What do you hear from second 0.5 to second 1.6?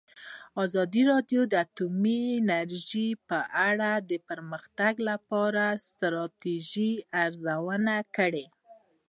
ازادي راډیو د